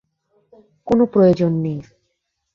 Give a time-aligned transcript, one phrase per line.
[0.87, 1.79] কোনো প্রয়োজন নেই।